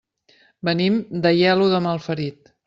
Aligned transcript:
Venim 0.69 0.97
d'Aielo 1.27 1.69
de 1.75 1.83
Malferit. 1.89 2.53